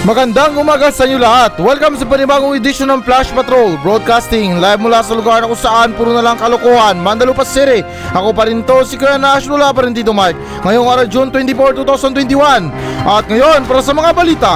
[0.00, 1.60] Magandang umaga sa inyo lahat.
[1.60, 5.92] Welcome sa panibagong edisyon ng Flash Patrol Broadcasting live mula sa lugar na kung saan
[5.92, 7.84] puro na lang kalokohan, Mandalupa City.
[8.16, 10.40] Ako pa rin to, si Kuya Nash, wala pa rin dito Mike.
[10.64, 12.72] Ngayong araw June 24, 2021.
[13.04, 14.54] At ngayon, para sa mga balita.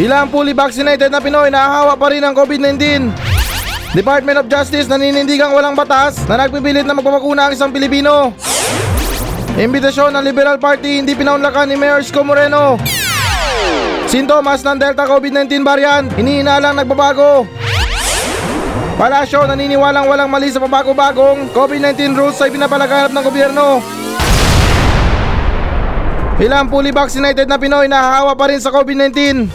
[0.00, 2.80] Ilang fully vaccinated na Pinoy nahahawa pa rin ng COVID-19.
[3.92, 8.32] Department of Justice naninindigang walang batas na nagpipilit na magpapakuna ang isang Pilipino.
[9.54, 12.74] Imbitasyon ng Liberal Party hindi pinaunlakan ni Mayor Isko Moreno.
[14.10, 17.46] Sintomas ng Delta COVID-19 variant, hinihinalang nagbabago.
[18.98, 23.78] Palasyo naniniwalang walang mali sa pabago-bagong COVID-19 rules ay pinapalaganap ng gobyerno.
[26.42, 29.46] Ilang fully vaccinated na Pinoy nahahawa pa rin sa COVID-19.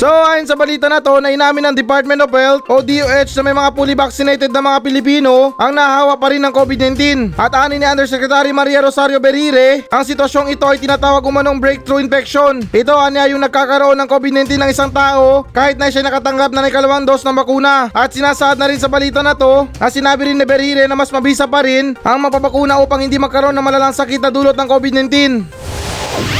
[0.00, 3.42] So ayon sa balita na to na inamin ng Department of Health o DOH na
[3.44, 7.36] may mga fully vaccinated na mga Pilipino ang nahawa pa rin ng COVID-19.
[7.36, 12.64] At ani ni Undersecretary Maria Rosario Berire, ang sitwasyong ito ay tinatawag umanong breakthrough infection.
[12.72, 16.72] Ito anya yung nagkakaroon ng COVID-19 ng isang tao kahit na siya nakatanggap na ng
[16.72, 17.92] ikalawang dose ng bakuna.
[17.92, 21.12] At sinasaad na rin sa balita na to na sinabi rin ni Berire na mas
[21.12, 26.39] mabisa pa rin ang mapapakuna upang hindi magkaroon ng malalang sakit na dulot ng COVID-19.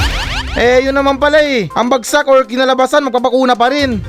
[0.59, 1.71] Eh, yun naman pala eh.
[1.77, 4.03] Ang bagsak or kinalabasan, magpapakuna pa rin.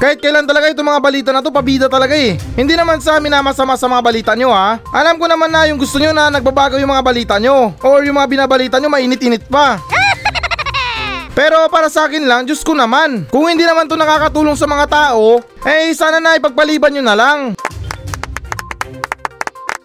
[0.00, 2.40] Kahit kailan talaga itong mga balita na to, pabida talaga eh.
[2.56, 4.80] Hindi naman sa amin na masama sa mga balita nyo ha.
[4.96, 7.76] Alam ko naman na yung gusto nyo na nagbabago yung mga balita nyo.
[7.84, 9.76] Or yung mga binabalita nyo mainit-init pa.
[11.36, 13.28] Pero para sa akin lang, Diyos ko naman.
[13.28, 17.38] Kung hindi naman to nakakatulong sa mga tao, eh sana na ipagpaliban nyo na lang.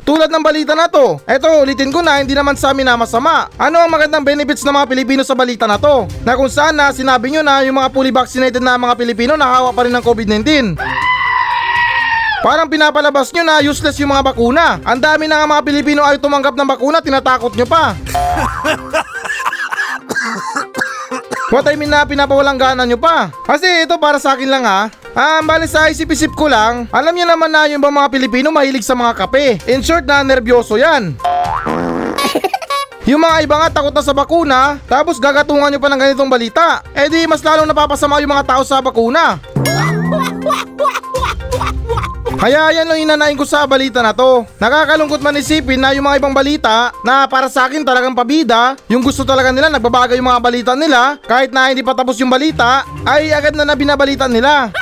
[0.05, 3.49] Tulad ng balita na to, eto ulitin ko na hindi naman sa amin na masama.
[3.57, 6.05] Ano ang magandang benefits ng mga Pilipino sa balita na to?
[6.21, 9.73] Na kung saan na sinabi nyo na yung mga fully vaccinated na mga Pilipino nakahawa
[9.73, 10.77] pa rin ng COVID-19.
[12.45, 14.77] Parang pinapalabas nyo na useless yung mga bakuna.
[14.85, 17.97] Ang dami na nga mga Pilipino ay tumanggap ng bakuna, tinatakot nyo pa.
[21.49, 23.33] What I mean na pinapawalang gana nyo pa.
[23.49, 24.93] Kasi ito para sa akin lang ha.
[25.15, 28.83] Ah, bali sa isip-isip ko lang, alam niyo naman na yung bang mga Pilipino mahilig
[28.83, 29.63] sa mga kape.
[29.63, 31.15] In short na nervyoso yan.
[33.05, 36.81] Yung mga iba nga takot na sa bakuna, tapos gagatungan nyo pa ng ganitong balita.
[36.89, 39.37] Eh di mas lalong napapasama yung mga tao sa bakuna.
[42.41, 44.41] Kaya yan lang inanain ko sa balita na to.
[44.57, 49.05] Nakakalungkot man isipin na yung mga ibang balita na para sa akin talagang pabida, yung
[49.05, 52.89] gusto talaga nila nagbabago yung mga balita nila, kahit na hindi pa tapos yung balita,
[53.05, 54.73] ay agad na nabinabalita nila.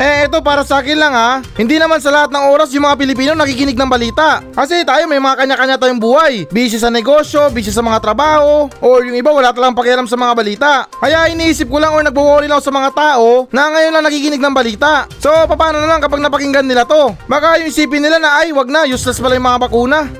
[0.00, 1.44] Eh, ito para sa akin lang ha.
[1.60, 4.40] Hindi naman sa lahat ng oras yung mga Pilipino nakikinig ng balita.
[4.56, 6.48] Kasi tayo may mga kanya-kanya tayong buhay.
[6.48, 10.32] Busy sa negosyo, busy sa mga trabaho, or yung iba wala talang pakialam sa mga
[10.32, 10.88] balita.
[10.88, 14.56] Kaya iniisip ko lang or nagwo-worry lang sa mga tao na ngayon lang nakikinig ng
[14.56, 15.04] balita.
[15.20, 17.12] So, paano na lang kapag napakinggan nila to?
[17.28, 20.08] Baka yung isipin nila na ay wag na, useless pala yung mga bakuna.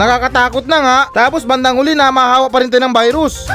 [0.00, 3.52] Nakakatakot na nga, tapos bandang huli na mahawa pa rin tayo ng virus.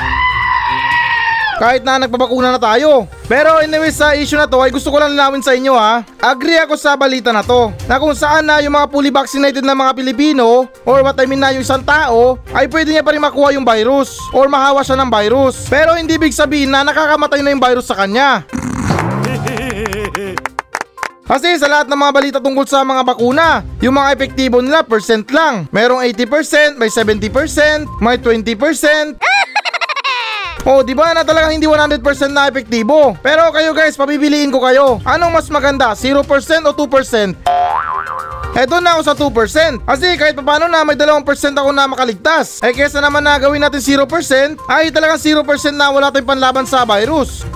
[1.58, 3.10] Kahit na nagpapakuna na tayo.
[3.26, 6.06] Pero anyway sa issue na to ay gusto ko lang linawin sa inyo ha.
[6.22, 7.74] Agree ako sa balita na to.
[7.90, 11.42] Na kung saan na yung mga fully vaccinated na mga Pilipino or what I mean
[11.42, 15.02] na yung isang tao ay pwede niya pa rin makuha yung virus or mahawa siya
[15.02, 15.66] ng virus.
[15.66, 18.46] Pero hindi big sabihin na nakakamatay na yung virus sa kanya.
[21.28, 25.28] Kasi sa lahat ng mga balita tungkol sa mga bakuna, yung mga epektibo nila percent
[25.28, 25.68] lang.
[25.76, 29.20] Merong 80%, may 70%, may 20%.
[30.68, 33.16] Oh, di ba na talagang hindi 100% na epektibo?
[33.24, 35.00] Pero kayo guys, pabibiliin ko kayo.
[35.08, 36.28] Anong mas maganda, 0%
[36.68, 37.40] o 2%?
[38.52, 39.88] Eto na ako sa 2%.
[39.88, 41.24] Kasi kahit paano na may 2%
[41.56, 42.60] ako na makaligtas.
[42.60, 45.40] Eh kesa naman na gawin natin 0%, ay talagang 0%
[45.72, 47.48] na wala tayong panlaban sa virus.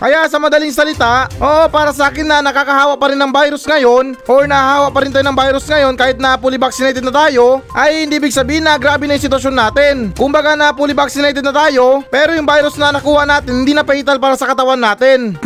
[0.00, 4.16] Kaya sa madaling salita, oo para sa akin na nakakahawa pa rin ng virus ngayon
[4.24, 8.08] or nahahawa pa rin tayo ng virus ngayon kahit na fully vaccinated na tayo ay
[8.08, 9.94] hindi ibig sabihin na grabe na yung sitwasyon natin.
[10.16, 14.16] Kumbaga na fully vaccinated na tayo pero yung virus na nakuha natin hindi na fatal
[14.16, 15.36] para sa katawan natin.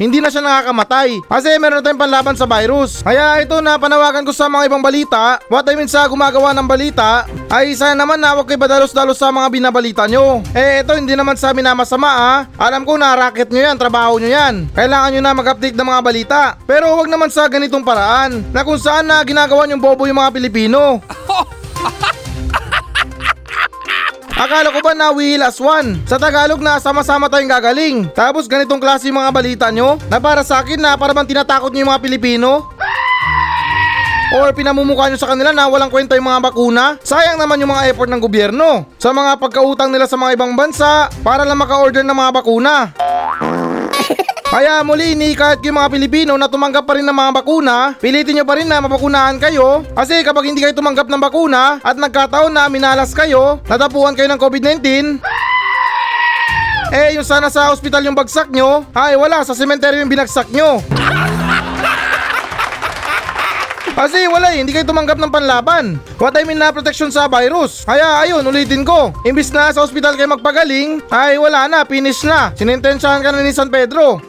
[0.00, 3.04] Hindi na siya nakakamatay kasi meron na tayong panlaban sa virus.
[3.04, 6.64] Kaya ito na panawagan ko sa mga ibang balita, what I mean sa gumagawa ng
[6.64, 10.40] balita, ay sana naman na huwag kayo badalos-dalos sa mga binabalita nyo.
[10.56, 12.34] Eh ito hindi naman sa amin na masama ha.
[12.56, 14.72] Alam ko na racket nyo yan, trabaho nyo yan.
[14.72, 16.40] Kailangan nyo na mag-update ng mga balita.
[16.64, 20.32] Pero huwag naman sa ganitong paraan na kung saan na ginagawa nyong bobo yung mga
[20.32, 21.04] Pilipino.
[24.40, 26.00] Akala ko ba na we heal one?
[26.08, 28.08] Sa Tagalog na sama-sama tayong gagaling.
[28.16, 31.68] Tapos ganitong klase yung mga balita nyo na para sa akin na para bang tinatakot
[31.68, 32.72] nyo yung mga Pilipino?
[34.40, 36.96] Or pinamumukha nyo sa kanila na walang kwenta yung mga bakuna?
[37.04, 41.12] Sayang naman yung mga effort ng gobyerno sa mga pagkautang nila sa mga ibang bansa
[41.20, 42.74] para lang maka-order ng mga bakuna.
[44.50, 48.34] Kaya muli inikahit ko yung mga Pilipino na tumanggap pa rin ng mga bakuna, pilitin
[48.34, 52.50] nyo pa rin na mabakunahan kayo kasi kapag hindi kayo tumanggap ng bakuna at nagkataon
[52.50, 54.82] na minalas kayo, natapuan kayo ng COVID-19,
[56.90, 60.82] eh yung sana sa ospital yung bagsak nyo, ay wala, sa sementeryo yung binagsak nyo.
[63.94, 66.00] Kasi wala eh, hindi kayo tumanggap ng panlaban.
[66.16, 67.84] What I mean na protection sa virus.
[67.84, 69.12] Kaya ayun, ulitin ko.
[69.26, 72.54] Imbis na sa ospital kayo magpagaling, ay wala na, finish na.
[72.56, 74.22] Sinintensyahan ka na ni San Pedro.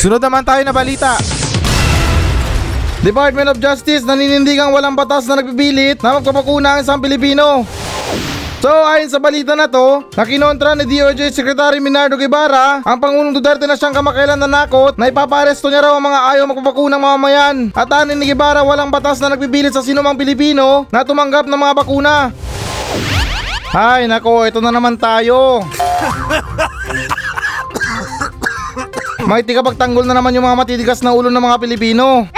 [0.00, 1.20] Sunod naman tayo na balita.
[3.00, 7.64] Department of Justice naninindigang walang batas na nagpipilit na magpapakuna ang isang Pilipino.
[8.60, 13.64] So ayon sa balita na to, nakinontra ni DOJ Secretary Minardo Guevara ang Pangulong Duterte
[13.64, 17.56] na siyang kamakailan nanakot na ipaparesto niya raw ang mga ayaw magpapakunang mamamayan.
[17.72, 21.72] At anin ni Guevara walang batas na nagpipilit sa sinumang Pilipino na tumanggap ng mga
[21.72, 22.36] bakuna.
[23.72, 25.64] Ay nako, ito na naman tayo.
[29.24, 32.28] May tikapagtanggol na naman yung mga matitigas na ulo ng mga Pilipino.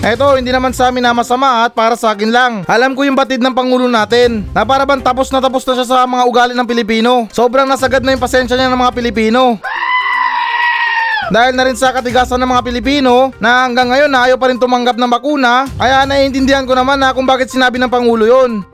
[0.00, 2.52] Eto, hindi naman sa amin na masama at para sa akin lang.
[2.64, 5.84] Alam ko yung batid ng Pangulo natin na para bang tapos na tapos na siya
[5.84, 7.28] sa mga ugali ng Pilipino.
[7.28, 9.60] Sobrang nasagad na yung pasensya niya ng mga Pilipino.
[11.28, 14.56] Dahil na rin sa katigasan ng mga Pilipino na hanggang ngayon na ayaw pa rin
[14.56, 18.64] tumanggap ng bakuna, kaya naiintindihan ko naman na kung bakit sinabi ng Pangulo yon.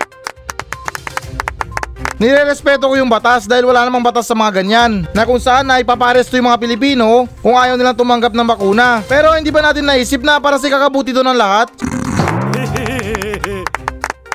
[2.16, 5.84] Nirerespeto ko yung batas dahil wala namang batas sa mga ganyan na kung saan na
[5.84, 9.04] ipaparesto yung mga Pilipino kung ayaw nilang tumanggap ng bakuna.
[9.04, 11.68] Pero hindi ba natin naisip na para sa kakabuti doon ng lahat?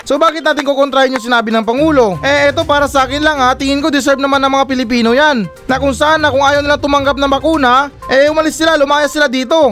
[0.02, 2.20] So bakit natin kukontrahin yung sinabi ng Pangulo?
[2.20, 5.48] Eh eto para sa akin lang ha, tingin ko deserve naman ng mga Pilipino yan.
[5.72, 9.32] Na kung saan na kung ayaw nilang tumanggap ng bakuna, eh umalis sila, lumayas sila
[9.32, 9.72] dito.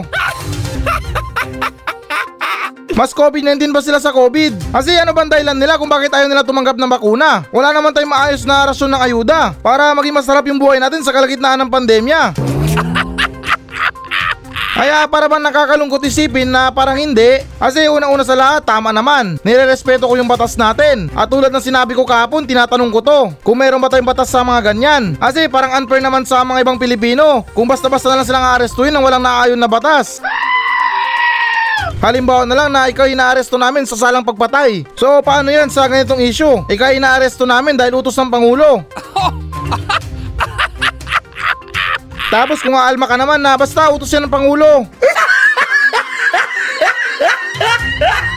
[2.94, 4.74] Mas COVID-19 ba sila sa COVID?
[4.74, 7.46] Kasi ano bang dahilan nila kung bakit ayaw nila tumanggap ng bakuna?
[7.54, 11.14] Wala naman tayong maayos na rasyon ng ayuda para maging masarap yung buhay natin sa
[11.14, 12.34] kalagitnaan ng pandemya.
[14.80, 20.08] Kaya para bang nakakalungkot isipin na parang hindi Kasi unang-una sa lahat tama naman Nirerespeto
[20.08, 23.76] ko yung batas natin At tulad ng sinabi ko kahapon tinatanong ko to Kung meron
[23.76, 27.68] ba tayong batas sa mga ganyan Kasi parang unfair naman sa mga ibang Pilipino Kung
[27.68, 30.24] basta-basta na lang silang aarestuin ng walang naayon na batas
[32.00, 34.88] Halimbawa na lang na ikaw inaaresto namin sa salang pagpatay.
[34.96, 36.64] So paano yan sa ganitong issue?
[36.64, 38.80] Ikaw inaaresto namin dahil utos ng Pangulo.
[42.32, 44.88] Tapos kung aalma ka naman na basta utos yan ng Pangulo.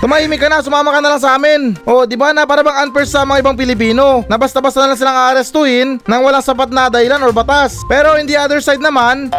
[0.04, 1.80] Tumahimik ka na, sumama ka na lang sa amin.
[1.88, 5.00] O, di ba na para bang unfair sa mga ibang Pilipino na basta-basta na lang
[5.00, 7.80] silang aarestuin nang walang sapat na dahilan or batas.
[7.88, 9.31] Pero in the other side naman,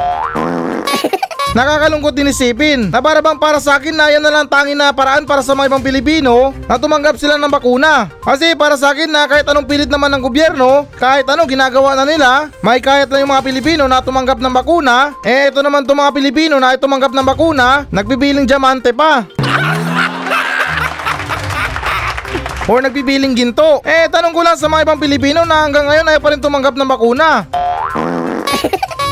[1.55, 4.91] Nakakalungkot din isipin na para bang para sa akin na yan na lang tanging na
[4.91, 8.11] paraan para sa mga ibang Pilipino na tumanggap sila ng bakuna.
[8.27, 12.03] Kasi para sa akin na kahit anong pilit naman ng gobyerno, kahit anong ginagawa na
[12.03, 16.03] nila, may kahit na yung mga Pilipino na tumanggap ng bakuna, eh ito naman itong
[16.03, 19.23] mga Pilipino na tumanggap ng bakuna, nagbibiling diamante pa.
[22.67, 23.79] Or nagbibiling ginto.
[23.87, 26.75] Eh tanong ko lang sa mga ibang Pilipino na hanggang ngayon ay pa rin tumanggap
[26.75, 27.47] ng bakuna.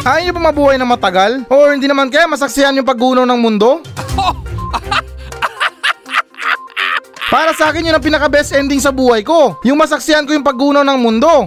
[0.03, 1.47] Ayaw niyo ba mabuhay ng matagal?
[1.47, 3.79] Or hindi naman kaya masaksihan yung paggunaw ng mundo?
[7.33, 9.63] Para sa akin yun ang pinaka best ending sa buhay ko.
[9.63, 11.31] Yung masaksihan ko yung paggunaw ng mundo.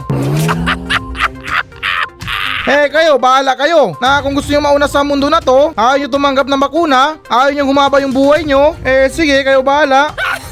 [2.65, 6.09] Eh kayo, bahala kayo na kung gusto nyo mauna sa mundo na to, ayaw nyo
[6.09, 10.09] tumanggap ng bakuna, ayaw nyo humaba yung buhay nyo, eh sige, kayo bahala.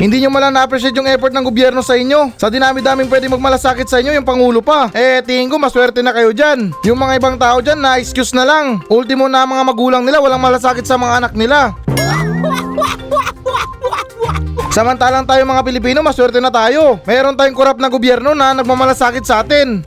[0.00, 2.32] Hindi nyo malang na-appreciate yung effort ng gobyerno sa inyo.
[2.40, 4.88] Sa dinami-daming pwede magmalasakit sa inyo, yung Pangulo pa.
[4.96, 6.72] Eh, tingin ko maswerte na kayo dyan.
[6.88, 8.80] Yung mga ibang tao dyan na excuse na lang.
[8.88, 11.76] Ultimo na mga magulang nila walang malasakit sa mga anak nila.
[14.72, 16.96] Samantalang tayo mga Pilipino, maswerte na tayo.
[17.04, 19.84] Meron tayong korap na gobyerno na nagmamalasakit sa atin.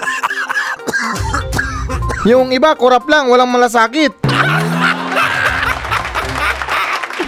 [2.32, 4.25] yung iba, korap lang, walang malasakit.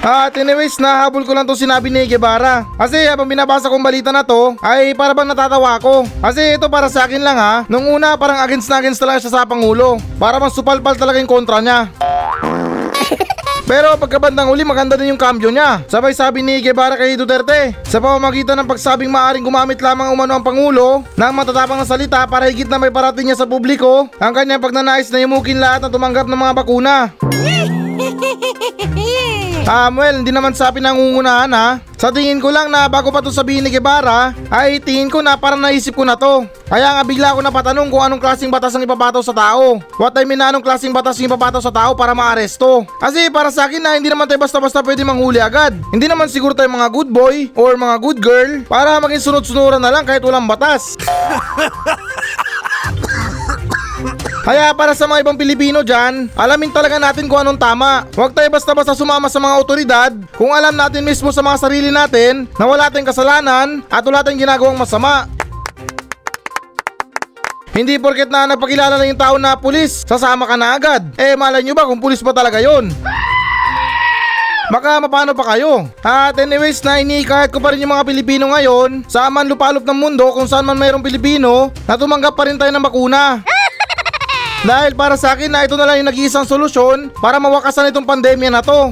[0.09, 2.65] At anyways, nahabol ko lang to sinabi ni Guevara.
[2.81, 6.09] Kasi habang binabasa kong balita na to, ay para bang natatawa ako.
[6.25, 7.69] Kasi ito para sa akin lang ha.
[7.69, 10.01] Nung una, parang against na against talaga siya sa Pangulo.
[10.17, 11.93] Para bang supalpal talaga yung kontra niya.
[13.69, 15.85] Pero pagkabandang uli maganda din yung cambio niya.
[15.93, 20.45] Sabay sabi ni Guevara kay Duterte, sa pamamagitan ng pagsabing maaring gumamit lamang umano ang
[20.47, 24.65] Pangulo ng matatapang na salita para higit na may parating niya sa publiko ang kanyang
[24.65, 27.13] pagnanais na imukin lahat na tumanggap ng mga bakuna.
[29.69, 31.77] Um, well, hindi naman sa pinangungunahan ha.
[32.01, 35.37] Sa tingin ko lang na bago pa to sabihin ni Guevara, ay tingin ko na
[35.37, 36.49] parang naisip ko na to.
[36.73, 39.77] Kaya nga bigla ako napatanong kung anong klaseng batas ang ipapataw sa tao.
[40.01, 42.89] What I mean na anong klaseng batas yung ipapataw sa tao para maaresto.
[42.97, 45.77] Kasi para sa akin na hindi naman tayo basta-basta pwede manghuli agad.
[45.93, 49.93] Hindi naman siguro tayo mga good boy or mga good girl para maging sunod-sunuran na
[49.93, 50.97] lang kahit walang batas.
[54.49, 58.09] Kaya para sa mga ibang Pilipino dyan, alamin talaga natin kung anong tama.
[58.17, 62.49] Huwag tayo basta-basta sumama sa mga otoridad kung alam natin mismo sa mga sarili natin
[62.57, 65.29] na wala tayong kasalanan at wala tayong ginagawang masama.
[67.77, 71.13] Hindi porket na napakilala na yung tao na pulis, sasama ka na agad.
[71.21, 72.89] Eh malay nyo ba kung pulis pa talaga yon?
[74.73, 75.93] Baka mapano pa kayo?
[76.01, 79.99] At anyways na inikahit ko pa rin yung mga Pilipino ngayon sa man lupalop ng
[80.01, 83.45] mundo kung saan man mayroong Pilipino na tumanggap pa rin tayo ng bakuna.
[84.67, 88.51] Dahil para sa akin na ito na lang yung nag-iisang solusyon para mawakasan itong pandemya
[88.51, 88.91] na to.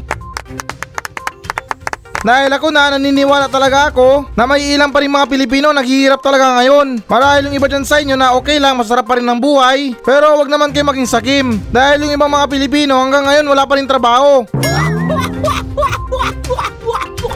[2.26, 6.58] Dahil ako na naniniwala talaga ako na may ilang pa rin mga Pilipino naghihirap talaga
[6.58, 7.06] ngayon.
[7.06, 9.94] Marahil yung iba dyan sa inyo na okay lang, masarap pa rin ang buhay.
[10.02, 11.46] Pero wag naman kayo maging sakim.
[11.70, 14.42] Dahil yung ibang mga Pilipino hanggang ngayon wala pa rin trabaho.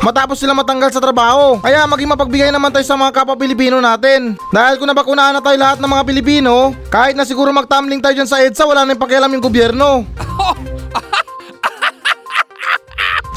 [0.01, 1.61] Matapos sila matanggal sa trabaho.
[1.61, 4.33] Kaya maging mapagbigay naman tayo sa mga kapwa Pilipino natin.
[4.49, 8.29] Dahil kung nabakunahan na tayo lahat ng mga Pilipino, kahit na siguro magtumbling tayo dyan
[8.29, 10.01] sa EDSA, wala na yung pakialam yung gobyerno.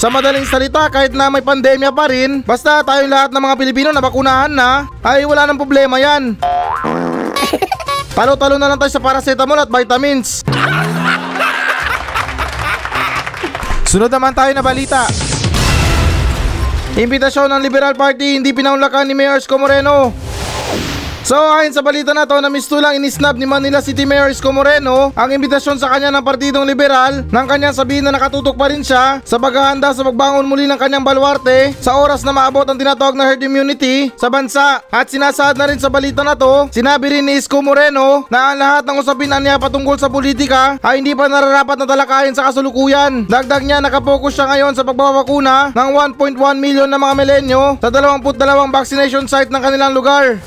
[0.04, 3.90] Sa madaling salita, kahit na may pandemya pa rin, basta tayong lahat ng mga Pilipino
[3.96, 6.36] na bakunahan na, ay wala nang problema yan.
[8.18, 10.44] Talo-talo na lang tayo sa paracetamol at vitamins.
[13.96, 15.08] Sunod naman tayo na balita.
[16.94, 20.14] Imbitasyon ng Liberal Party hindi pinaunlakan ni Mayor Isko Moreno.
[21.24, 25.16] So ayon sa balita na to na mistulang inisnab ni Manila City Mayor Isko Moreno
[25.16, 29.24] ang imbitasyon sa kanya ng Partidong Liberal nang kanyang sabihin na nakatutok pa rin siya
[29.24, 33.24] sa paghahanda sa pagbangon muli ng kanyang baluarte sa oras na maabot ang tinatawag na
[33.24, 34.84] herd immunity sa bansa.
[34.92, 38.60] At sinasaad na rin sa balita na to, sinabi rin ni Isko Moreno na ang
[38.60, 43.32] lahat ng usapin niya patungkol sa politika ay hindi pa nararapat na talakayin sa kasulukuyan.
[43.32, 45.90] Dagdag niya nakapokus siya ngayon sa pagbabakuna ng
[46.20, 48.36] 1.1 million na mga milenyo sa 22
[48.76, 50.44] vaccination site ng kanilang lugar.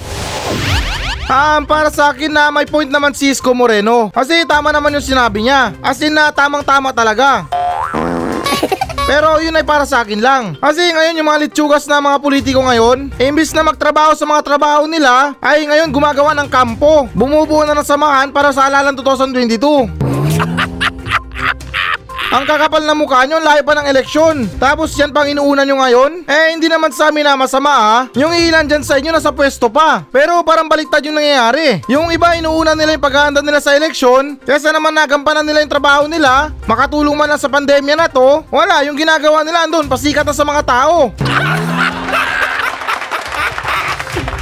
[1.26, 4.14] Um, para sa akin na may point naman si Isko Moreno.
[4.14, 5.74] Kasi tama naman yung sinabi niya.
[5.82, 7.50] As in na tamang tama talaga.
[9.10, 10.54] Pero yun ay para sa akin lang.
[10.62, 14.86] Kasi ngayon yung mga litsugas na mga politiko ngayon, imbis na magtrabaho sa mga trabaho
[14.86, 17.10] nila, ay ngayon gumagawa ng kampo.
[17.10, 20.15] Bumubuo na ng samahan para sa halalan 2022.
[22.26, 24.50] Ang kakapal na mukha nyo, layo pa ng eleksyon.
[24.58, 26.26] Tapos yan pang inuuna nyo ngayon?
[26.26, 27.98] Eh, hindi naman sa amin na masama ha.
[28.18, 30.02] Yung ilan dyan sa inyo nasa pwesto pa.
[30.10, 31.86] Pero parang baliktad yung nangyayari.
[31.86, 36.10] Yung iba inuuna nila yung paghahanda nila sa eleksyon, kesa naman nagampanan nila yung trabaho
[36.10, 40.34] nila, makatulong man lang sa pandemya na to, wala, yung ginagawa nila andun, pasikat na
[40.34, 41.14] sa mga tao.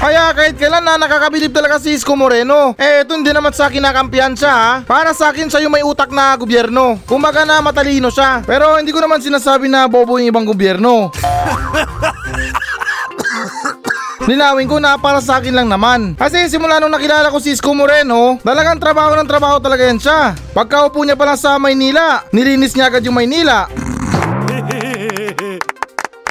[0.04, 2.76] Kaya kahit kailan na nakakabilib talaga si Isko Moreno.
[2.76, 4.72] Eh ito hindi naman sa akin nakampiyan siya ha.
[4.84, 7.00] Para sa akin siya yung may utak na gobyerno.
[7.08, 8.44] Kumbaga na matalino siya.
[8.44, 11.08] Pero hindi ko naman sinasabi na bobo yung ibang gobyerno.
[14.28, 16.20] Linawin ko na para sa akin lang naman.
[16.20, 20.36] Kasi simula nung nakilala ko si Isko Moreno, talagang trabaho ng trabaho talaga yan siya.
[20.52, 23.83] Pagkaupo niya pa lang sa Maynila, nilinis niya agad yung Maynila.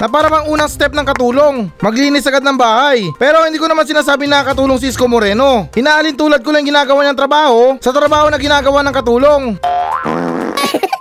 [0.04, 3.08] Na para bang unang step ng katulong, maglinis agad ng bahay.
[3.16, 5.72] Pero hindi ko naman sinasabi na katulong si Isko Moreno.
[5.72, 9.42] Hinaalin tulad ko lang ginagawa niyang trabaho sa trabaho na ginagawa ng katulong.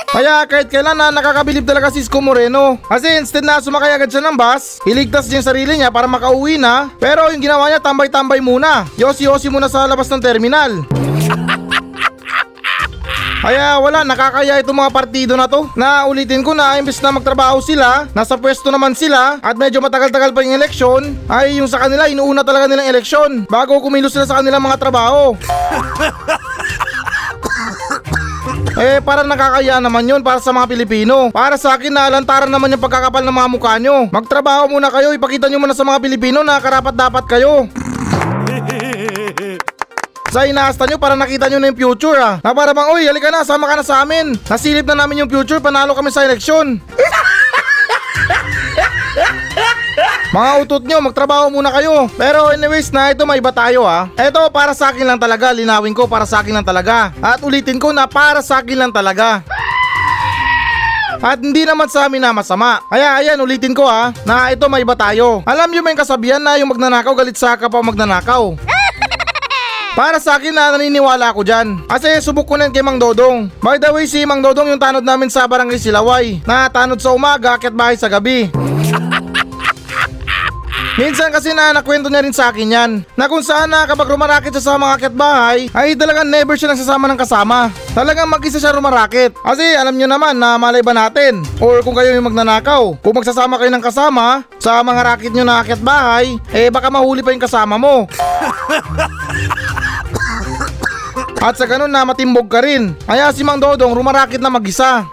[0.07, 2.79] Kaya kahit kailan na nakakabilib talaga si Isko Moreno.
[2.79, 6.55] Kasi instead na sumakay agad siya ng bus, iligtas niya yung sarili niya para makauwi
[6.55, 6.87] na.
[6.95, 8.87] Pero yung ginawa niya tambay-tambay muna.
[8.95, 10.79] Yosi-yosi muna sa labas ng terminal.
[13.43, 15.67] Kaya wala, nakakaya itong mga partido na to.
[15.75, 20.31] Na ulitin ko na imbes na magtrabaho sila, nasa pwesto naman sila, at medyo matagal-tagal
[20.31, 24.39] pa yung eleksyon, ay yung sa kanila, inuuna talaga nilang eleksyon, bago kumilos sila sa
[24.39, 25.35] kanilang mga trabaho.
[28.73, 31.29] Eh, parang nakakaya naman yun para sa mga Pilipino.
[31.29, 34.09] Para sa akin, naalantaran naman yung pagkakapal ng mga mukha nyo.
[34.09, 37.69] Magtrabaho muna kayo, ipakita nyo muna sa mga Pilipino na karapat dapat kayo.
[40.33, 42.41] Sa inaasta nyo para nakita nyo na yung future ah.
[42.41, 44.33] Na para bang, uy, halika na, sama ka na sa amin.
[44.49, 46.81] Nasilip na namin yung future, panalo kami sa eleksyon.
[50.33, 52.09] Mga utot nyo, magtrabaho muna kayo.
[52.17, 54.09] Pero anyways na, ito may iba tayo ha.
[54.17, 57.13] Ito para sa akin lang talaga, linawin ko para sa akin lang talaga.
[57.21, 59.45] At ulitin ko na para sa akin lang talaga.
[61.21, 62.81] At hindi naman sa amin na masama.
[62.89, 65.45] Kaya ayan, ulitin ko ha, na ito may iba tayo.
[65.45, 68.72] Alam nyo may kasabihan na yung magnanakaw galit sa kapwa magnanakaw.
[69.93, 71.85] Para sa akin na naniniwala ako dyan.
[71.85, 73.53] Kasi subok ko na kay Mang Dodong.
[73.61, 76.41] By the way, si Mang Dodong yung tanod namin sa barangay Silaway.
[76.49, 78.49] Na tanod sa umaga, akit bahay sa gabi.
[80.93, 84.53] Minsan kasi na nakwento niya rin sa akin yan na kung saan na kapag rumarakit
[84.53, 85.13] siya sa mga akit
[85.73, 87.73] ay talagang never siya nagsasama ng kasama.
[87.97, 89.33] Talagang mag-isa siya rumarakit.
[89.33, 92.93] Kasi alam nyo naman na malay ba natin or kung kayo yung magnanakaw.
[93.01, 95.81] Kung magsasama kayo ng kasama sa mga racket nyo na akit
[96.53, 98.05] eh baka mahuli pa yung kasama mo.
[101.43, 102.95] At sa ganun na matimbog ka rin.
[103.03, 105.03] Kaya si Mang Dodong rumarakit na mag-isa.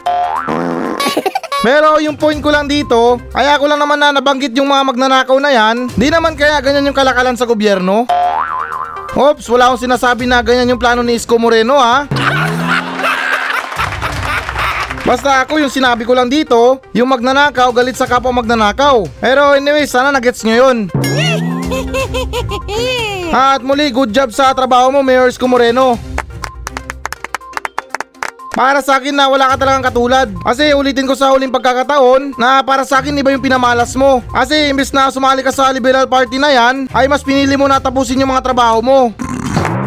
[1.66, 5.34] Pero yung point ko lang dito, kaya ko lang naman na nabanggit yung mga magnanakaw
[5.42, 8.06] na yan, di naman kaya ganyan yung kalakalan sa gobyerno?
[9.10, 12.06] Oops, wala akong sinasabi na ganyan yung plano ni Isko Moreno ha.
[15.10, 19.02] Basta ako yung sinabi ko lang dito, yung magnanakaw galit sa kapwa magnanakaw.
[19.18, 20.86] Pero anyway, sana nagets nyo yun.
[23.34, 26.09] At muli, good job sa trabaho mo, Mayor Isko Moreno.
[28.50, 30.26] Para sa akin na wala ka talagang katulad.
[30.42, 34.18] Kasi ulitin ko sa huling pagkakataon na para sa akin iba yung pinamalas mo.
[34.34, 37.78] Kasi imbes na sumali ka sa Liberal Party na yan, ay mas pinili mo na
[37.78, 38.98] tapusin yung mga trabaho mo.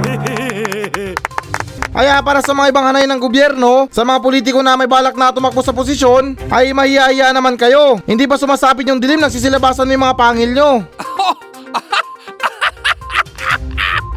[1.93, 5.29] Kaya para sa mga ibang hanay ng gobyerno, sa mga politiko na may balak na
[5.29, 8.01] tumakbo sa posisyon, ay mahihiya naman kayo.
[8.09, 10.71] Hindi pa sumasapit yung dilim, nagsisilabasan mo yung mga pangil nyo.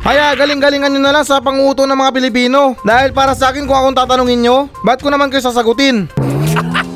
[0.07, 2.79] Kaya galing-galingan nyo na lang sa panguto ng mga Pilipino.
[2.87, 6.07] Dahil para sa akin kung akong tatanungin nyo, ba't ko naman kayo sasagutin?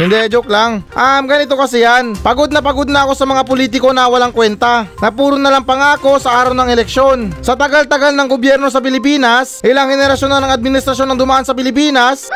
[0.00, 0.82] Hindi, joke lang.
[0.96, 2.16] Um, ganito kasi yan.
[2.18, 4.88] Pagod na pagod na ako sa mga politiko na walang kwenta.
[4.98, 7.30] Na puro na lang pangako sa araw ng eleksyon.
[7.44, 12.26] Sa tagal-tagal ng gobyerno sa Pilipinas, ilang henerasyon na ng administrasyon ang dumaan sa Pilipinas,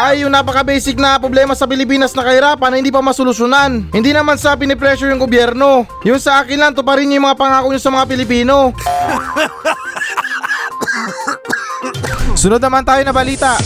[0.00, 3.92] ay yung napaka-basic na problema sa Pilipinas na kahirapan na hindi pa masolusyonan.
[3.92, 5.84] Hindi naman sa pinipressure yung gobyerno.
[6.08, 8.72] Yung sa akin lang, tuparin niyo yung mga pangako niyo sa mga Pilipino.
[12.40, 13.60] Sunod naman tayo na balita.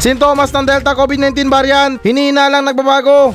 [0.00, 3.32] Sintomas ng Delta COVID-19 variant, hinihina lang nagbabago.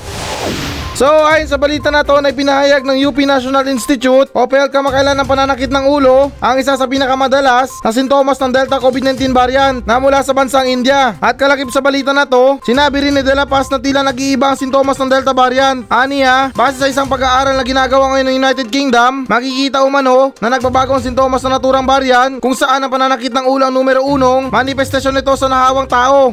[0.95, 5.19] So ayon sa balita na to na pinahayag ng UP National Institute o PEL kamakailan
[5.19, 9.99] ng pananakit ng ulo ang isa sa pinakamadalas na sintomas ng Delta COVID-19 variant na
[9.99, 11.19] mula sa bansang India.
[11.19, 14.47] At kalakip sa balita na to, sinabi rin ni De La Paz na tila nag-iiba
[14.47, 15.83] ang sintomas ng Delta variant.
[15.91, 20.95] Aniya, base sa isang pag-aaral na ginagawa ngayon ng United Kingdom, makikita umano na nagbabago
[20.95, 25.19] ang sintomas ng naturang variant kung saan ang pananakit ng ulo ang numero unong manifestasyon
[25.19, 26.31] nito sa nahawang tao.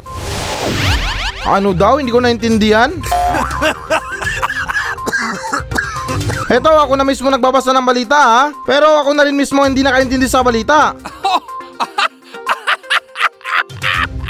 [1.50, 1.98] Ano daw?
[1.98, 2.94] Hindi ko naintindihan.
[6.52, 8.52] Eto, ako na mismo nagbabasa ng balita ha.
[8.68, 10.92] Pero ako na rin mismo hindi nakaintindi sa balita.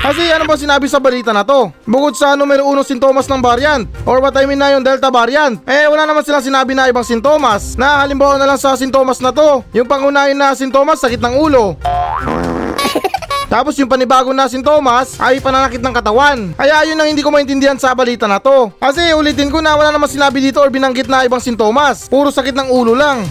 [0.02, 1.74] Kasi ano ba sinabi sa balita na to?
[1.82, 5.62] Bukod sa numero uno sintomas ng variant or what I mean na yung Delta variant,
[5.66, 9.30] eh wala naman silang sinabi na ibang sintomas na halimbawa na lang sa sintomas na
[9.30, 9.62] to.
[9.74, 11.78] Yung pangunahin na sintomas, sakit ng ulo.
[13.52, 16.56] Tapos yung panibago na sintomas ay pananakit ng katawan.
[16.56, 18.72] Kaya yun ang hindi ko maintindihan sa balita na to.
[18.80, 22.08] Kasi ulitin ko na wala naman sinabi dito or binanggit na ibang sintomas.
[22.08, 23.28] Puro sakit ng ulo lang.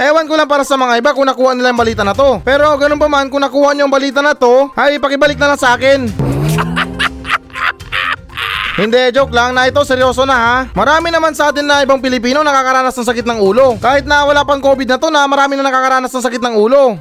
[0.00, 2.40] Ewan ko lang para sa mga iba kung nakuha nila yung balita na to.
[2.40, 5.60] Pero ganun pa man kung nakuha nyo yung balita na to, ay pakibalik na lang
[5.60, 6.08] sa akin.
[8.80, 10.56] Hindi, joke lang na ito, seryoso na ha.
[10.72, 13.76] Marami naman sa atin na ibang Pilipino nakakaranas ng sakit ng ulo.
[13.76, 16.96] Kahit na wala pang COVID na to na marami na nakakaranas ng sakit ng ulo.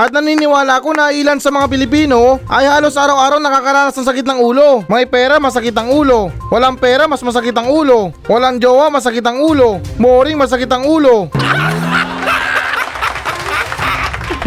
[0.00, 4.40] At naniniwala ako na ilan sa mga Pilipino ay halos araw-araw nakakaranas ng sakit ng
[4.40, 4.80] ulo.
[4.88, 6.32] May pera, masakit ang ulo.
[6.48, 8.08] Walang pera, mas masakit ang ulo.
[8.24, 9.76] Walang jowa, masakit ang ulo.
[10.00, 11.28] Boring, masakit ang ulo.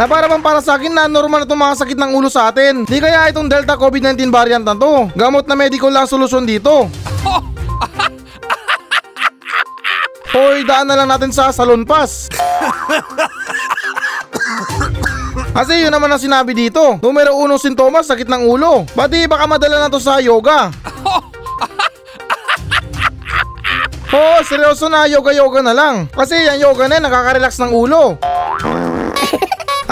[0.01, 2.49] Na para bang para sa akin na normal na itong mga sakit ng ulo sa
[2.49, 2.81] atin.
[2.81, 5.13] Di kaya itong Delta COVID-19 variant na to.
[5.13, 6.89] Gamot na medical lang solusyon dito.
[10.33, 12.25] Hoy, daan na lang natin sa salon pass.
[15.53, 16.97] Kasi yun naman ang sinabi dito.
[16.97, 18.89] Numero uno sintomas, sakit ng ulo.
[18.89, 20.73] Pati baka madala na to sa yoga.
[24.13, 26.09] Oo, seryoso na yoga-yoga na lang.
[26.09, 28.17] Kasi ang yoga na nakaka-relax ng ulo.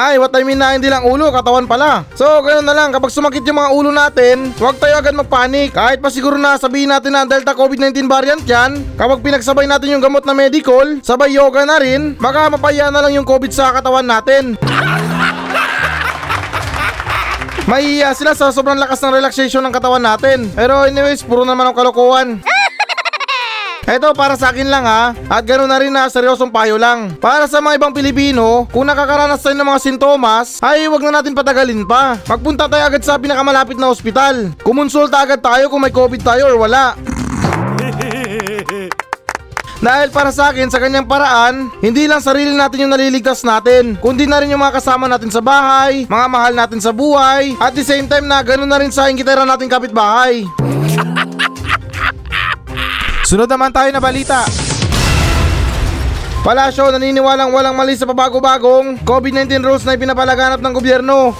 [0.02, 2.02] Ay, what I mean na hindi lang ulo, katawan pala.
[2.18, 5.78] So, ganoon na lang, kapag sumakit yung mga ulo natin, huwag tayo agad magpanik.
[5.78, 10.02] Kahit pa siguro na sabihin natin na Delta COVID-19 variant yan, kapag pinagsabay natin yung
[10.02, 14.10] gamot na medical, sabay yoga na rin, baka mapaya na lang yung COVID sa katawan
[14.10, 14.58] natin.
[17.70, 20.50] Mahihiya sila sa sobrang lakas ng relaxation ng katawan natin.
[20.58, 22.42] Pero anyways, puro naman ang kalokohan.
[23.92, 27.18] Eto para sa akin lang ha, at ganoon na rin na seryosong payo lang.
[27.18, 31.34] Para sa mga ibang Pilipino, kung nakakaranas tayo ng mga sintomas, ay huwag na natin
[31.34, 32.16] patagalin pa.
[32.30, 34.54] Magpunta tayo agad sa pinakamalapit na ospital.
[34.62, 36.94] Kumonsulta agad tayo kung may COVID tayo or wala.
[39.82, 44.30] Dahil para sa akin, sa ganyang paraan, hindi lang sarili natin yung naliligtas natin, kundi
[44.30, 47.82] na rin yung mga kasama natin sa bahay, mga mahal natin sa buhay, at the
[47.82, 50.46] same time na ganun na rin sa ingitera nating kapitbahay.
[53.30, 54.46] Sunod naman tayo na balita.
[56.46, 61.34] Palasyo naniniwalang walang mali sa pabago-bagong COVID-19 rules na ipinapalaganap ng gobyerno.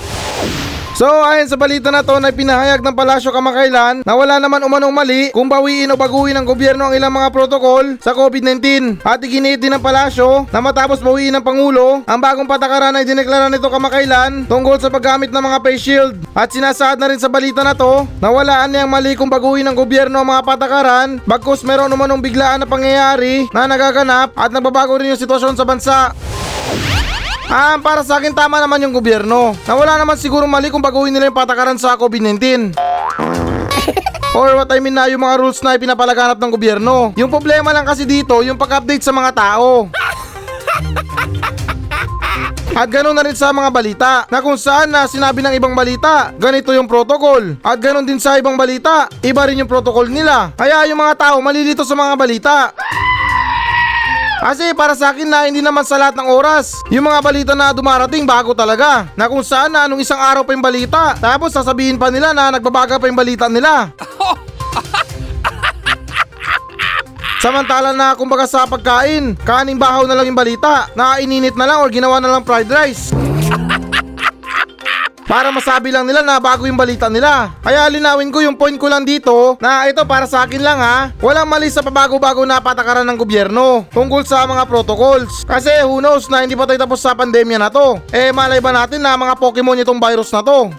[1.02, 4.94] So ayon sa balita na to na pinahayag ng palasyo kamakailan na wala naman umanong
[4.94, 9.02] mali kung bawiin o baguhin ng gobyerno ang ilang mga protokol sa COVID-19.
[9.02, 13.66] At iginiit ng palasyo na matapos bawiin ng Pangulo ang bagong patakaran ay dineklara nito
[13.66, 16.22] kamakailan tungkol sa paggamit ng mga face shield.
[16.38, 19.74] At sinasaad na rin sa balita na to na walaan niyang mali kung baguhin ng
[19.74, 25.18] gobyerno ang mga patakaran bagkus meron umanong biglaan na pangyayari na nagaganap at nagbabago rin
[25.18, 26.14] yung sitwasyon sa bansa.
[27.52, 29.52] Ah, para sa akin tama naman yung gobyerno.
[29.68, 32.72] Na wala naman siguro mali kung baguhin nila yung patakaran sa COVID-19.
[34.40, 37.12] Or what I mean na yung mga rules na ipinapalaganap ng gobyerno.
[37.20, 39.92] Yung problema lang kasi dito, yung pag-update sa mga tao.
[42.72, 46.32] At ganoon na rin sa mga balita na kung saan na sinabi ng ibang balita,
[46.40, 47.60] ganito yung protocol.
[47.68, 50.56] At ganoon din sa ibang balita, iba rin yung protocol nila.
[50.56, 52.72] Kaya yung mga tao malilito sa mga balita.
[54.42, 56.82] Kasi para sa akin na hindi naman sa lahat ng oras.
[56.90, 59.06] Yung mga balita na dumarating bago talaga.
[59.14, 61.14] Na kung saan na anong isang araw pa yung balita.
[61.22, 63.94] Tapos sasabihin pa nila na nagbabaga pa yung balita nila.
[67.46, 70.90] Samantala na kumbaga sa pagkain, kaning bahaw na lang yung balita.
[70.98, 73.14] Na ininit na lang or ginawa na lang fried rice.
[75.32, 77.56] Para masabi lang nila na bago yung balita nila.
[77.64, 81.08] Kaya linawin ko yung point ko lang dito na ito para sa akin lang ha.
[81.24, 85.48] Walang mali sa pabago-bago na patakaran ng gobyerno tungkol sa mga protocols.
[85.48, 88.04] Kasi who knows na hindi pa tayo tapos sa pandemya na to.
[88.12, 90.68] Eh malay ba natin na mga Pokemon itong virus na to?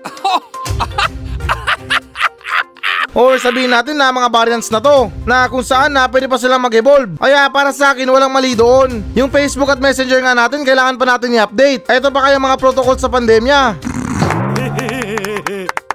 [3.17, 6.61] Or sabihin natin na mga variants na to na kung saan na pwede pa silang
[6.61, 7.17] mag-evolve.
[7.17, 9.01] Kaya para sa akin walang mali doon.
[9.17, 11.88] Yung Facebook at Messenger nga natin kailangan pa natin i-update.
[11.88, 13.91] Ito pa kaya mga protocol sa pandemya.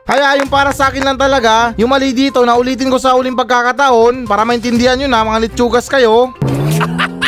[0.07, 3.35] Kaya yung para sa akin lang talaga, yung mali dito na ulitin ko sa uling
[3.35, 6.31] pagkakataon para maintindihan nyo na mga litsugas kayo.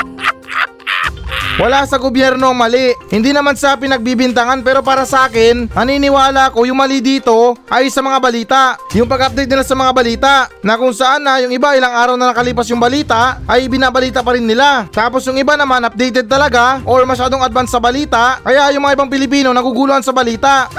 [1.60, 2.96] Wala sa gobyerno ang mali.
[3.12, 8.00] Hindi naman sa pinagbibintangan pero para sa akin, naniniwala ko yung mali dito ay sa
[8.00, 8.62] mga balita.
[8.96, 12.32] Yung pag-update nila sa mga balita na kung saan na yung iba ilang araw na
[12.32, 14.88] nakalipas yung balita ay binabalita pa rin nila.
[14.88, 19.12] Tapos yung iba naman updated talaga or masyadong advance sa balita kaya yung mga ibang
[19.12, 20.72] Pilipino naguguluhan sa balita.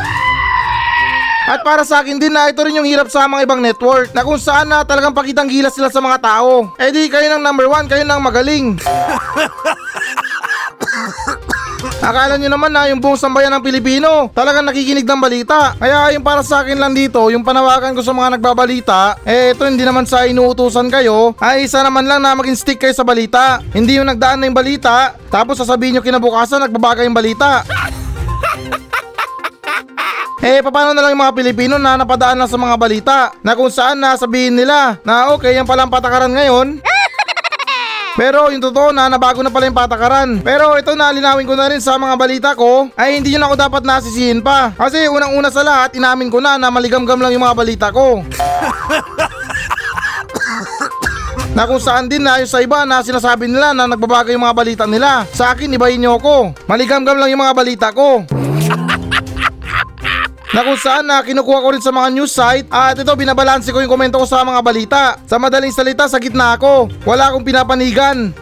[1.50, 4.22] At para sa akin din na ito rin yung hirap sa mga ibang network na
[4.22, 6.70] kung saan na talagang pakitang gilas sila sa mga tao.
[6.78, 8.78] Eh di kayo ng number one, kayo ng magaling.
[12.00, 15.74] Akala nyo naman na yung buong sambayan ng Pilipino talagang nakikinig ng balita.
[15.74, 19.66] Kaya yung para sa akin lang dito, yung panawagan ko sa mga nagbabalita, eh ito
[19.66, 23.58] hindi naman sa inuutusan kayo, ay isa naman lang na maging stick kayo sa balita.
[23.74, 27.64] Hindi yung nagdaan na yung balita, tapos sasabihin nyo kinabukasan nagbabaga yung balita.
[30.40, 33.68] Eh, paano na lang yung mga Pilipino na napadaan na sa mga balita na kung
[33.68, 36.80] saan na sabihin nila na okay, yan pala ang patakaran ngayon.
[38.20, 40.40] Pero yung totoo na nabago na pala yung patakaran.
[40.40, 43.52] Pero ito na linawin ko na rin sa mga balita ko ay hindi yun ako
[43.52, 44.72] dapat nasisihin pa.
[44.72, 48.24] Kasi unang-una sa lahat, inamin ko na na maligamgam lang yung mga balita ko.
[51.56, 54.56] na kung saan din na yung sa iba na sinasabi nila na nagbabago yung mga
[54.56, 55.28] balita nila.
[55.36, 56.56] Sa akin, ibahin nyo ko.
[56.64, 58.24] Maligamgam lang yung mga balita ko
[60.50, 63.78] na kung saan na kinukuha ko rin sa mga news site at ito binabalanse ko
[63.78, 65.02] yung komento ko sa mga balita.
[65.26, 66.90] Sa madaling salita, sa gitna ako.
[67.06, 68.34] Wala akong pinapanigan.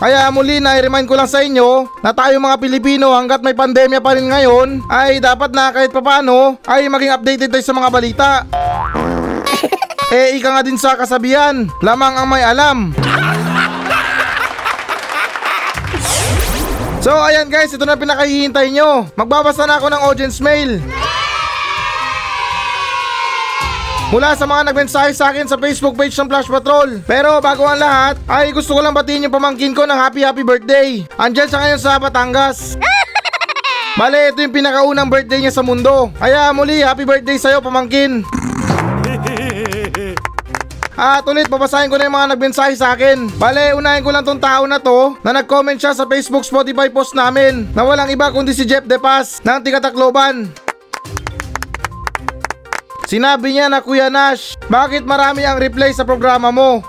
[0.00, 4.00] Kaya muli na i-remind ko lang sa inyo na tayo mga Pilipino hanggat may pandemya
[4.00, 8.30] pa rin ngayon ay dapat na kahit papano ay maging updated tayo sa mga balita.
[10.16, 12.96] eh ika nga din sa kasabihan, lamang ang may alam.
[17.00, 19.08] So ayan guys, ito na pinakahihintay nyo.
[19.16, 20.84] Magbabasa na ako ng audience mail.
[24.12, 27.00] Mula sa mga nagmensahe sa akin sa Facebook page ng Flash Patrol.
[27.08, 30.44] Pero bago ang lahat, ay gusto ko lang batiin yung pamangkin ko ng happy happy
[30.44, 31.00] birthday.
[31.16, 32.76] Andyan siya ngayon sa Batangas.
[33.98, 36.12] Bale, ito yung pinakaunang birthday niya sa mundo.
[36.20, 38.26] Kaya muli, happy birthday sa'yo pamangkin.
[41.00, 43.32] At ulit, babasahin ko na yung mga nagmensahe sa akin.
[43.40, 47.16] Bale, unahin ko lang tong tao na to na nag-comment siya sa Facebook Spotify post
[47.16, 50.52] namin na walang iba kundi si Jeff Depas ng Tigatakloban.
[53.08, 56.84] Sinabi niya na Kuya Nash, bakit marami ang replay sa programa mo?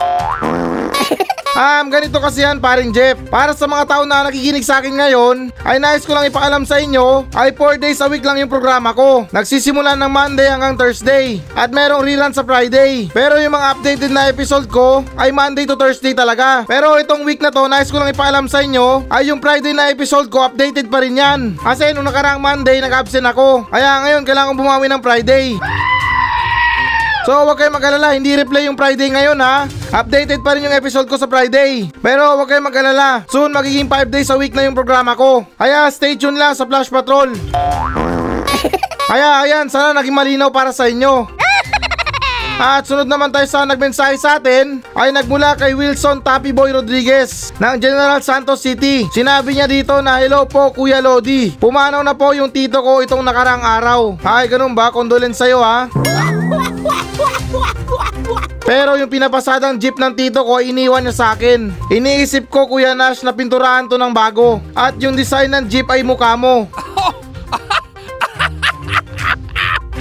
[1.62, 3.22] Um, ganito kasi yan paring Jeff.
[3.30, 6.82] Para sa mga tao na nakikinig sa akin ngayon, ay nais ko lang ipaalam sa
[6.82, 9.30] inyo, ay 4 days a week lang yung programa ko.
[9.30, 11.38] Nagsisimula ng Monday hanggang Thursday.
[11.54, 13.14] At merong rerun sa Friday.
[13.14, 16.66] Pero yung mga updated na episode ko, ay Monday to Thursday talaga.
[16.66, 19.94] Pero itong week na to, nais ko lang ipaalam sa inyo, ay yung Friday na
[19.94, 21.62] episode ko, updated pa rin yan.
[21.62, 23.70] Kasi nung nakaraang Monday, nag-absent ako.
[23.70, 25.62] Kaya ngayon, kailangan bumawi ng Friday.
[27.22, 29.70] So huwag kayong mag-alala, hindi replay yung Friday ngayon ha.
[29.94, 31.94] Updated pa rin yung episode ko sa Friday.
[32.02, 35.46] Pero huwag kayong mag-alala, soon magiging 5 days a week na yung programa ko.
[35.54, 37.30] Kaya stay tuned lang sa Flash Patrol.
[39.12, 41.30] Kaya ayan, sana naging malinaw para sa inyo.
[42.62, 47.50] At sunod naman tayo sa nagmensahe sa atin ay nagmula kay Wilson Tapi Boy Rodriguez
[47.58, 49.10] ng General Santos City.
[49.10, 51.54] Sinabi niya dito na hello po Kuya Lodi.
[51.58, 54.14] Pumanaw na po yung tito ko itong nakarang araw.
[54.22, 54.94] Ay ganun ba?
[54.94, 55.90] Condolence sa'yo ha.
[58.62, 61.74] Pero yung pinapasadang jeep ng tito ko iniwan niya sa akin.
[61.92, 64.64] Iniisip ko Kuya Nash na pinturahan to ng bago.
[64.72, 66.72] At yung design ng jeep ay mukha mo.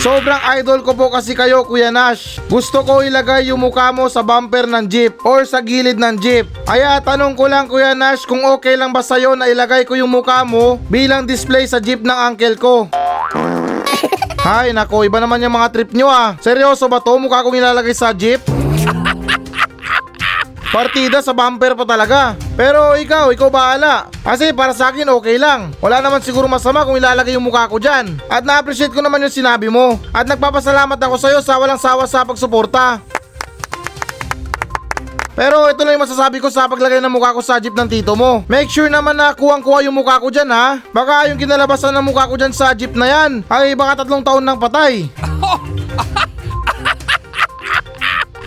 [0.01, 2.41] Sobrang idol ko po kasi kayo Kuya Nash.
[2.49, 6.49] Gusto ko ilagay yung mukha mo sa bumper ng jeep or sa gilid ng jeep.
[6.65, 10.09] Kaya tanong ko lang Kuya Nash kung okay lang ba sa'yo na ilagay ko yung
[10.09, 12.89] mukha mo bilang display sa jeep ng uncle ko.
[14.40, 16.33] Hay nako, iba naman yung mga trip nyo ah.
[16.40, 17.12] Seryoso ba to?
[17.20, 18.40] Mukha kong ilalagay sa jeep?
[20.70, 22.38] Partida sa bumper pa talaga.
[22.57, 24.09] Pero ikaw, ikaw bahala.
[24.24, 25.76] Kasi para sa akin okay lang.
[25.83, 28.16] Wala naman siguro masama kung ilalagay yung mukha ko dyan.
[28.33, 30.00] At na-appreciate ko naman yung sinabi mo.
[30.14, 33.03] At nagpapasalamat ako sa'yo sa walang sawa sa pagsuporta.
[35.40, 38.12] Pero ito lang yung masasabi ko sa paglagay ng mukha ko sa jeep ng tito
[38.12, 38.44] mo.
[38.44, 40.85] Make sure naman na kuwang-kuha yung mukha ko dyan ha.
[40.92, 44.44] Baka yung kinalabasan ng mukha ko dyan sa jeep na yan ay baka tatlong taon
[44.44, 45.09] nang patay.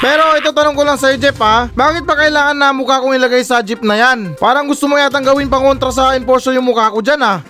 [0.06, 3.42] Pero ito tanong ko lang sa'yo Jeff ha, bakit pa kailangan na mukha kong ilagay
[3.42, 4.38] sa jeep na yan?
[4.38, 7.42] Parang gusto mo yatang gawin pang kontra sa enforcer yung mukha ko dyan ha.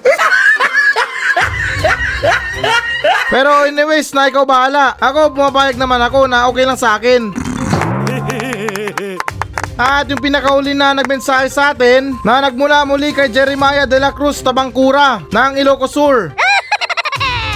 [3.27, 4.95] Pero anyways, na ikaw bahala.
[5.01, 7.42] Ako, pumapayag naman ako na okay lang sa akin.
[9.73, 14.37] At yung pinakauli na nagmensahe sa atin na nagmula muli kay Jeremiah de la Cruz
[14.45, 16.29] Tabangkura ng Ilocos Sur.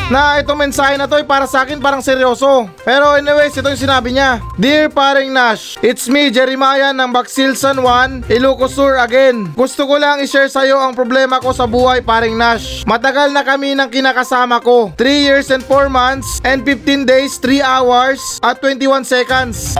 [0.08, 2.72] Na itong mensahe na to ay para sa akin parang seryoso.
[2.88, 4.40] Pero anyways, ito yung sinabi niya.
[4.56, 9.52] Dear paring Nash, it's me Jeremiah ng Baksilsan 1, Ilocos Sur again.
[9.52, 12.88] Gusto ko lang i-share sa'yo ang problema ko sa buhay paring Nash.
[12.88, 14.96] Matagal na kami ng kinakasama ko.
[14.96, 19.76] 3 years and 4 months and 15 days, 3 hours at 21 seconds.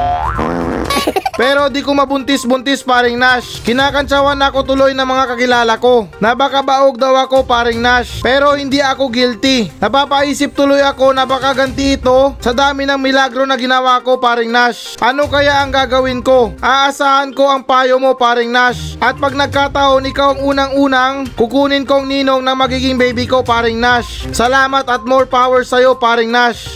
[1.38, 3.62] Pero di ko mabuntis-buntis paring Nash.
[3.62, 6.10] Kinakantsawan ako tuloy ng mga kakilala ko.
[6.18, 8.20] Na baka baog daw ako paring Nash.
[8.26, 9.70] Pero hindi ako guilty.
[10.18, 14.50] Napapaisip tuloy ako na baka ganti ito sa dami ng milagro na ginawa ko paring
[14.50, 14.98] Nash.
[14.98, 16.58] Ano kaya ang gagawin ko?
[16.58, 18.98] Aasahan ko ang payo mo paring Nash.
[18.98, 24.26] At pag nagkataon ikaw ang unang-unang, kukunin kong ninong na magiging baby ko paring Nash.
[24.34, 26.74] Salamat at more power sa'yo paring Nash.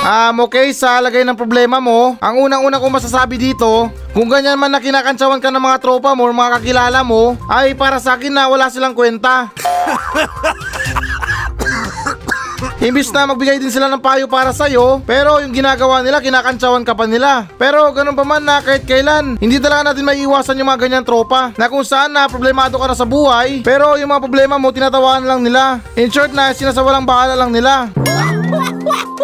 [0.00, 4.72] Um, okay, sa lagay ng problema mo, ang unang-una kong masasabi dito, kung ganyan man
[4.72, 8.32] na kinakantsawan ka ng mga tropa mo or mga kakilala mo, ay para sa akin
[8.32, 9.52] na wala silang kwenta.
[12.82, 16.98] Imbis na magbigay din sila ng payo para sa'yo, pero yung ginagawa nila, kinakantsawan ka
[16.98, 17.46] pa nila.
[17.54, 21.54] Pero ganun pa man na kahit kailan, hindi talaga natin maiiwasan yung mga ganyan tropa,
[21.54, 25.22] na kung saan na problemado ka na sa buhay, pero yung mga problema mo, tinatawaan
[25.22, 25.78] lang nila.
[25.94, 27.86] In short na, sinasawalang bahala lang nila.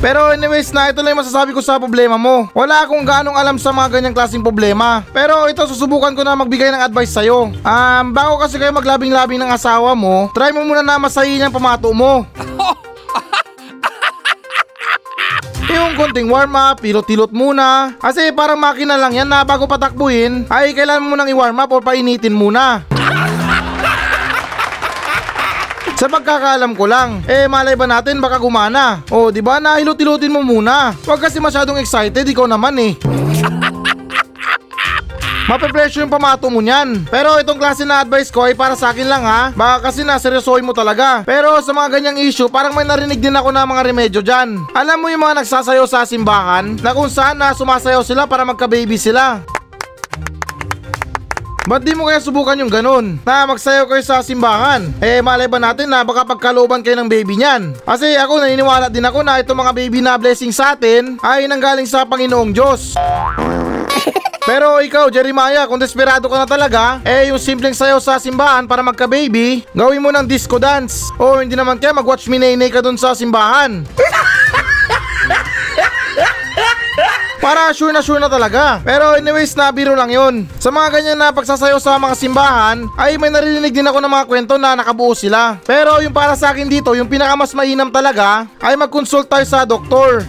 [0.00, 2.48] Pero anyways na ito lang yung masasabi ko sa problema mo.
[2.56, 5.04] Wala akong ganong alam sa mga ganyang klaseng problema.
[5.12, 7.52] Pero ito susubukan ko na magbigay ng advice sa'yo.
[7.52, 11.92] Um, bago kasi kayo maglabing-labing ng asawa mo, try mo muna na masahin ang pamato
[11.92, 12.24] mo.
[15.70, 17.92] Yung konting warm up, pilot-tilot muna.
[18.00, 21.78] Kasi parang makina lang yan na bago patakbuhin, ay kailangan mo nang i-warm up o
[21.78, 22.82] painitin muna.
[26.00, 29.04] Sa pagkakaalam ko lang, eh malay ba natin baka gumana?
[29.12, 30.96] O di ba nahilot-hilutin mo muna.
[31.04, 32.96] Huwag kasi masyadong excited, ikaw naman eh.
[35.52, 37.04] Mape-pressure yung pamato mo niyan.
[37.04, 39.52] Pero itong klase na advice ko ay para sa akin lang ha.
[39.52, 41.20] Baka kasi naseryosohin mo talaga.
[41.28, 44.56] Pero sa mga ganyang issue, parang may narinig din ako na mga remedyo dyan.
[44.72, 48.96] Alam mo yung mga nagsasayaw sa simbahan, na kung saan na sumasayaw sila para magka-baby
[48.96, 49.44] sila.
[51.68, 53.20] Ba't di mo kaya subukan yung ganun?
[53.20, 54.88] Na magsayaw kayo sa simbahan?
[55.04, 57.76] Eh malay ba natin na baka pagkalooban kayo ng baby niyan?
[57.84, 61.84] Kasi ako naniniwala din ako na itong mga baby na blessing sa atin ay nanggaling
[61.84, 62.96] sa Panginoong Diyos.
[64.48, 68.80] Pero ikaw, Jeremiah, kung desperado ka na talaga, eh yung simpleng sayaw sa simbahan para
[68.80, 71.12] magka-baby, gawin mo ng disco dance.
[71.20, 72.40] O hindi naman kaya mag-watch me
[72.72, 73.84] ka dun sa simbahan.
[77.40, 78.84] Para sure na sure na talaga.
[78.84, 80.44] Pero anyways na biro lang yun.
[80.60, 84.28] Sa mga ganyan na pagsasayaw sa mga simbahan, ay may narinig din ako ng mga
[84.28, 85.56] kwento na nakabuo sila.
[85.64, 89.64] Pero yung para sa akin dito, yung pinaka mas mainam talaga, ay mag-consult tayo sa
[89.64, 90.20] doktor.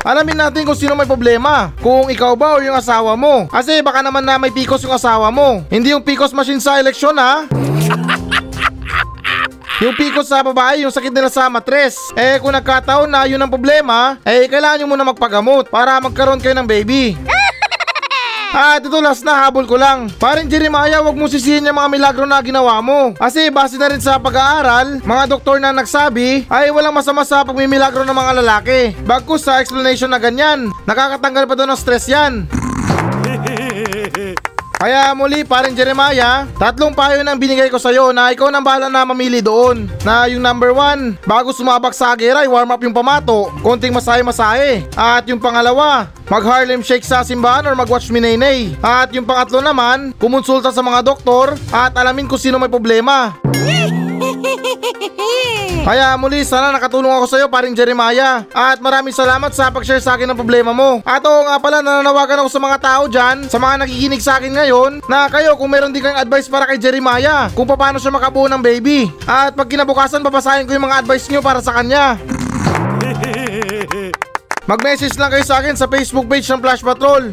[0.00, 1.74] Alamin natin kung sino may problema.
[1.82, 3.50] Kung ikaw ba o yung asawa mo.
[3.52, 5.60] Kasi baka naman na may pikos yung asawa mo.
[5.68, 7.44] Hindi yung pikos machine sa eleksyon ha.
[9.80, 11.96] Yung pikos sa babae, yung sakit nila sa matres.
[12.12, 16.52] Eh kung nagkataon na yun ang problema, eh kailangan nyo muna magpagamot para magkaroon kayo
[16.52, 17.16] ng baby.
[18.50, 20.10] Ah, ito last na habol ko lang.
[20.18, 23.14] Parin Jeremiah, wag mo sisihin yung mga milagro na ginawa mo.
[23.14, 28.02] Kasi base na rin sa pag-aaral, mga doktor na nagsabi ay walang masama sa pagmimilagro
[28.02, 28.90] ng mga lalaki.
[29.06, 32.50] Bagkus sa explanation na ganyan, nakakatanggal pa doon ng stress yan.
[34.80, 38.88] Kaya muli, parin Jeremiah, tatlong payo na ang binigay ko sa'yo na ikaw nang bahala
[38.88, 39.84] na mamili doon.
[40.00, 44.88] Na yung number one, bago sumabak sa agera, warm up yung pamato, konting masahe-masahe.
[44.96, 48.40] At yung pangalawa, mag Harlem Shake sa simbahan or mag-watch Minay
[48.80, 53.36] At yung pangatlo naman, kumonsulta sa mga doktor at alamin kung sino may problema.
[55.80, 58.44] Kaya muli sana nakatulong ako sa iyo paring Jeremiah.
[58.52, 61.00] At maraming salamat sa pag-share sa akin ng problema mo.
[61.02, 64.52] At oo nga pala nananawagan ako sa mga tao dyan Sa mga nakikinig sa akin
[64.52, 68.50] ngayon Na kayo kung meron din kayong advice para kay Jeremiah Kung paano siya makabuo
[68.50, 69.08] ng baby.
[69.24, 72.20] At pag kinabukasan babasahin ko yung mga advice niyo para sa kanya.
[74.70, 77.32] Mag-message lang kayo sa akin sa Facebook page ng Flash Patrol